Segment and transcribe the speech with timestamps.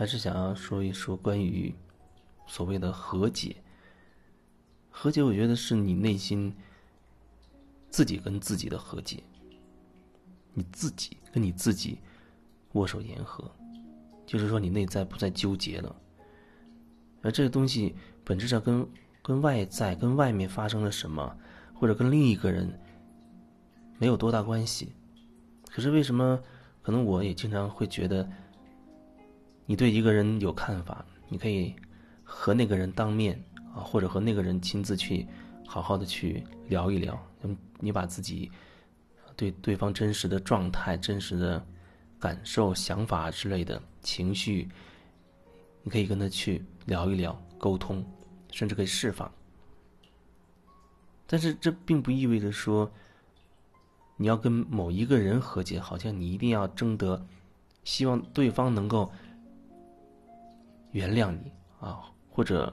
[0.00, 1.74] 还是想要说一说关于
[2.46, 3.54] 所谓的和解。
[4.88, 6.56] 和解，我觉得是你内心
[7.90, 9.22] 自己跟自己的和解，
[10.54, 11.98] 你自己跟你自己
[12.72, 13.44] 握手言和，
[14.24, 15.94] 就是说你内在不再纠结了。
[17.20, 17.94] 而这个东西
[18.24, 18.88] 本质上跟
[19.20, 21.36] 跟外在、跟外面发生了什么，
[21.74, 22.72] 或者跟另一个人
[23.98, 24.94] 没有多大关系。
[25.66, 26.42] 可是为什么？
[26.80, 28.26] 可能我也经常会觉得，
[29.70, 31.72] 你对一个人有看法，你可以
[32.24, 33.40] 和那个人当面
[33.72, 35.24] 啊，或者和那个人亲自去
[35.64, 37.16] 好好的去聊一聊。
[37.42, 38.50] 嗯，你把自己
[39.36, 41.64] 对对方真实的状态、真实的
[42.18, 44.68] 感受、想法之类的情绪，
[45.84, 48.04] 你可以跟他去聊一聊，沟通，
[48.50, 49.30] 甚至可以释放。
[51.28, 52.90] 但是这并不意味着说。
[54.16, 57.24] 你要跟某一个人和解，好像你一定要征得，
[57.84, 59.10] 希望对方能够
[60.92, 62.72] 原谅你啊，或者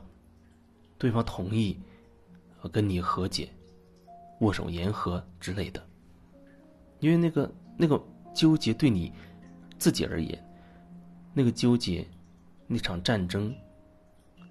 [0.98, 1.80] 对方同意
[2.72, 3.50] 跟你和解、
[4.40, 5.86] 握手言和之类的。
[7.00, 8.02] 因为那个那个
[8.34, 9.14] 纠结对你
[9.78, 10.44] 自己而言，
[11.34, 12.08] 那个纠结
[12.68, 13.56] 那场战争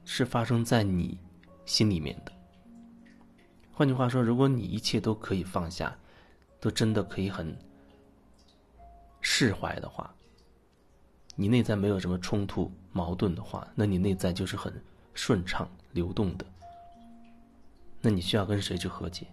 [0.05, 1.19] 是发生在你
[1.64, 2.33] 心里面的。
[3.72, 5.97] 换句话说，如果你一切都可以放下。
[6.59, 7.55] 都真的可以很
[9.20, 10.12] 释怀的话，
[11.37, 14.73] 你内在没有什么冲突矛盾的话，那你内在就是很
[15.15, 16.45] 顺畅流动的。
[18.01, 19.27] 那你需要跟谁去和解？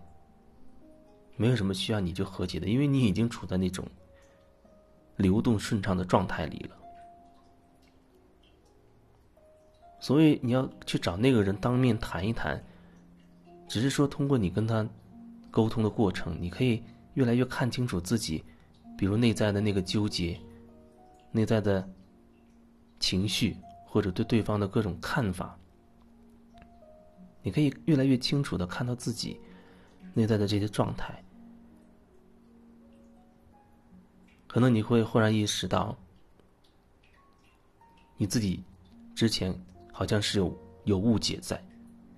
[1.35, 3.83] 没有什么需要你就和解的，因为你已经处在那种
[5.15, 6.77] 流动顺畅的状态里了。
[9.99, 12.63] 所以你要去找那个人当面谈一谈，
[13.67, 14.87] 只是说通过你跟他
[15.49, 16.83] 沟通的过程，你可以。
[17.15, 18.43] 越来越看清楚自己，
[18.97, 20.35] 比如内在的那个纠结，
[21.33, 21.85] 内在的
[22.99, 25.59] 情绪，或者对对方的各种看法，
[27.41, 29.37] 你可以越来越清楚的看到自己
[30.13, 31.21] 内在的这些状态。
[34.47, 35.97] 可能你会忽然意识到，
[38.15, 38.63] 你自己
[39.13, 39.53] 之前
[39.91, 41.61] 好像是有有误解在，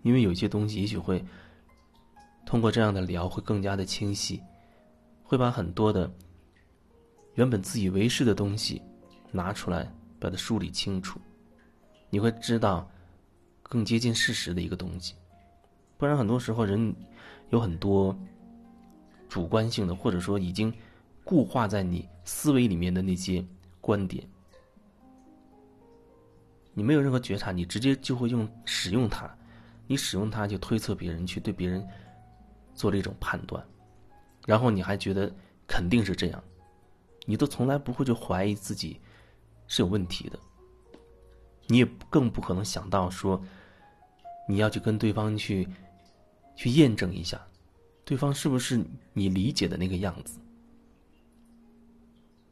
[0.03, 1.25] 因为有些东西也许会
[2.45, 4.43] 通过这样的聊会更加的清晰。
[5.27, 6.13] 会把很多的
[7.33, 8.79] 原本自以为是的东西
[9.31, 11.19] 拿出来，把它梳理清楚。
[12.09, 12.89] 你会知道
[13.63, 15.15] 更接近事实的一个东西。
[15.97, 16.93] 不然，很多时候人
[17.49, 18.17] 有很多
[19.27, 20.73] 主观性的，或者说已经
[21.23, 23.43] 固化在你思维里面的那些
[23.81, 24.27] 观点，
[26.73, 29.29] 你没有任何觉察，你直接就会用使用它，
[29.87, 31.85] 你使用它就推测别人，去对别人
[32.73, 33.65] 做了一种判断。
[34.45, 35.33] 然后你还觉得
[35.65, 36.43] 肯定是这样，
[37.25, 38.99] 你都从来不会去怀疑自己
[39.67, 40.39] 是有问题的，
[41.67, 43.41] 你也更不可能想到说
[44.47, 45.67] 你要去跟对方去
[46.55, 47.41] 去验证一下，
[48.03, 48.83] 对方是不是
[49.13, 50.39] 你理解的那个样子，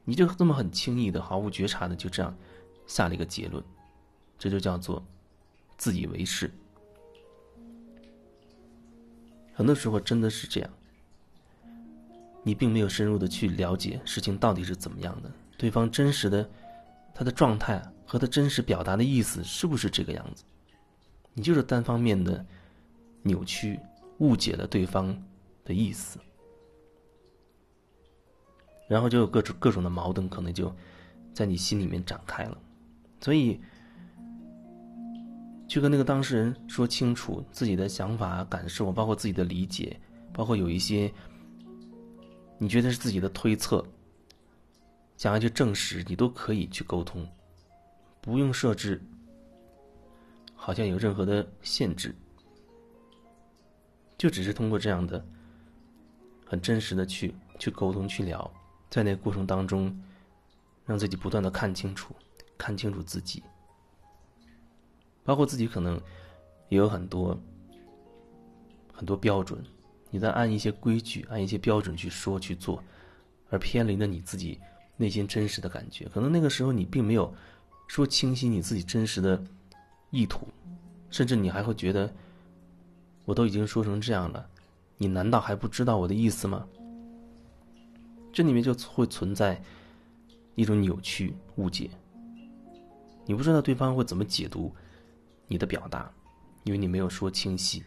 [0.04, 2.36] 你就这么很轻易的、毫无觉察的就这样
[2.88, 3.64] 下了一个结论，
[4.38, 5.06] 这就叫做
[5.78, 6.52] 自以为是。
[9.54, 10.70] 很多时候真的是这样。
[12.46, 16.50] 你并没有深入的去了解事情到底是怎么样的，对方真实的
[17.14, 20.44] 他的状态和他真实表达的意思是不是这个样子？
[21.34, 22.46] 你就是单方面的
[23.22, 23.80] 扭曲、
[24.20, 25.16] 误解了对方
[25.66, 26.20] 的意思，
[28.88, 30.74] 然后就有各种各种的矛盾可能就
[31.34, 32.58] 在你心里面展开了。
[33.22, 33.60] 所以，
[35.68, 40.00] 去跟那个当事人说清楚自己的想法、感受，包括自己的理解，
[40.34, 41.12] 包括有一些。
[42.60, 43.84] 你觉得是自己的推测，
[45.24, 47.26] 想要去证实，你都可以去沟通，
[48.20, 49.02] 不用设置，
[50.54, 52.14] 好像有任何的限制，
[54.18, 55.26] 就只是通过这样的
[56.46, 58.54] 很真实的去去沟通去聊，
[58.90, 59.98] 在那个过程当中，
[60.86, 62.14] 让自己不断的看清楚，
[62.58, 63.42] 看清楚自己，
[65.24, 65.96] 包括自己可能
[66.68, 67.42] 也有很多
[68.92, 69.64] 很多标准。
[70.10, 72.84] 你在按一些规矩、按一些标准去说去做，
[73.50, 74.60] 而偏离了你自己
[74.98, 76.08] 内心真实的感觉。
[76.10, 77.34] 可能那个时候你并没有
[77.88, 79.42] 说清晰你自己真实的
[80.12, 80.48] 意图，
[81.10, 82.14] 甚至你还会觉得，
[83.26, 84.48] 我都已经说成这样了，
[84.98, 86.68] 你难道还不知道我的意思吗？
[88.32, 89.62] 这里面就会存在
[90.56, 91.90] 一种扭曲、误解。
[93.26, 94.74] 你不知道对方会怎么解读
[95.48, 96.12] 你的表达，
[96.64, 97.84] 因为你没有说清晰。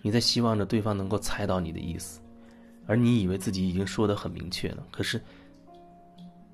[0.00, 2.20] 你在希望着对方能够猜到你的意思，
[2.92, 5.18] 而你以为自己已经说的很明确了，可是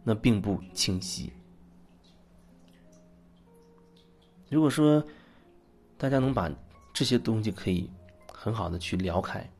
[0.05, 1.33] 那并不清晰。
[4.49, 5.05] 如果说
[5.97, 6.49] 大家能把
[6.93, 7.91] 这些东西可以
[8.33, 9.51] 很好的去聊开，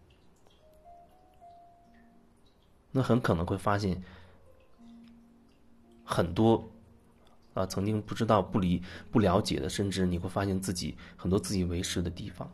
[2.93, 4.01] 那很可能会发现
[6.05, 6.65] 很多
[7.55, 8.81] 啊曾经不知道、不理、
[9.11, 12.49] 不了解的，甚至你会发现自己很多自以为是的地方。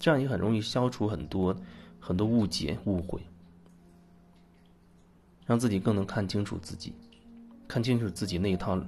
[0.00, 1.56] 这样也很容易消除很多
[2.04, 3.22] 很多误解、误会，
[5.46, 6.92] 让自己更能看清楚自己，
[7.68, 8.84] 看清楚自己那一套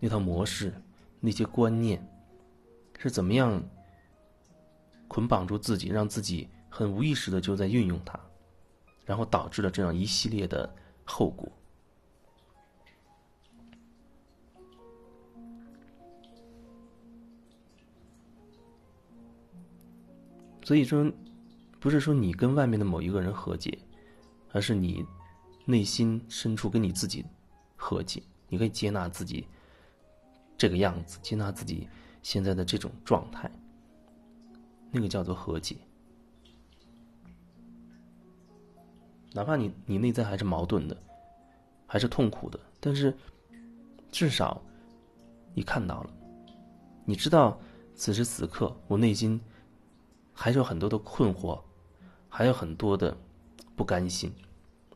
[0.00, 0.74] 那套模式、
[1.20, 2.04] 那些观念
[2.98, 3.62] 是怎么样
[5.06, 8.18] 捆绑住自己，让自己很无意识的就在运用它，
[9.06, 10.68] 然后导致了这样一系列的
[11.04, 11.48] 后果。
[20.64, 21.10] 所以说，
[21.80, 23.78] 不是说你跟外面的某一个人和解，
[24.52, 25.04] 而是你
[25.64, 27.24] 内心深处跟你自己
[27.76, 28.22] 和解。
[28.48, 29.46] 你可以接纳自己
[30.56, 31.88] 这个样子，接纳自己
[32.22, 33.50] 现在的这种状态，
[34.90, 35.76] 那个叫做和解。
[39.32, 40.96] 哪怕你你内在还是矛盾的，
[41.86, 43.16] 还是痛苦的，但是
[44.10, 44.60] 至少
[45.54, 46.10] 你看到了，
[47.04, 47.60] 你知道
[47.94, 49.40] 此时此刻我内心。
[50.40, 51.60] 还是有很多的困惑，
[52.28, 53.16] 还有很多的
[53.74, 54.32] 不甘心，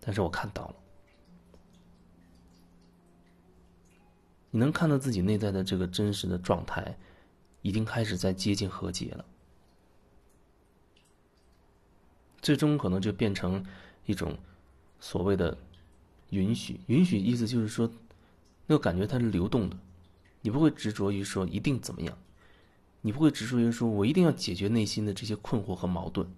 [0.01, 0.75] 但是我看到了，
[4.51, 6.97] 你能看到自己内在的这个真实的状态，
[7.63, 9.25] 已经开始在接近和解了，
[12.41, 13.65] 最终可能就变成
[14.05, 14.37] 一种
[15.01, 15.57] 所谓的
[16.31, 16.81] 允许。
[16.87, 17.91] 允许意思就是说，
[18.67, 19.77] 那个感觉它是流动的，
[20.43, 22.19] 你不会执着于说一定怎么样。
[23.01, 26.29] 你不会执着于说，我一定要解决内心的这些困惑和矛盾。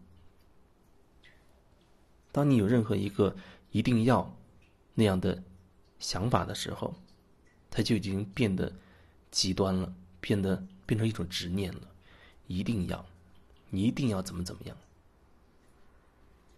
[2.35, 3.37] 当你有任何一个
[3.71, 4.37] 一定要
[4.95, 5.41] 那样的
[6.01, 6.93] 想法的时候，
[7.71, 8.73] 它就已经变得
[9.31, 11.83] 极端了，变得变成一种执念了。
[12.49, 13.07] 一定要，
[13.71, 14.77] 你一定要怎么怎么样，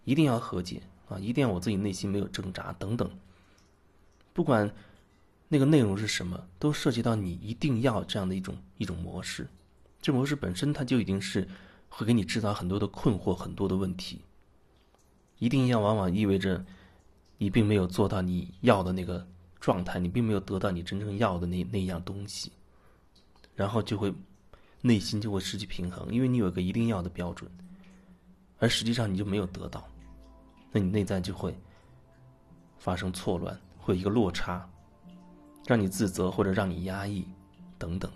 [0.05, 0.81] 一定要和解
[1.11, 1.19] 啊！
[1.19, 3.11] 一定要我自己内心没有挣扎等等。
[4.33, 4.75] 不管
[5.49, 9.47] 那个内容是什么，都涉及到你一定要这样的一种一种模式。
[10.01, 11.47] 这模式本身，它就已经是
[11.91, 14.23] 会给你制造很多的困惑、很多的问题。
[15.39, 16.65] 一定要往往意味着
[17.39, 19.27] 你并没有做到你要的那个
[19.61, 22.53] 状态，你并没有得到你真正要的那那样东西，
[23.55, 24.13] 然后就会
[24.81, 27.51] 内心就会失去平衡，因为你有一个一定要的标准，
[28.59, 29.87] 而实际上你就没有得到，
[30.73, 31.55] 那你内在就会
[32.79, 34.67] 发生错乱，会有一个落差，
[35.67, 37.27] 让你自责或者让你压抑
[37.79, 38.11] 等等。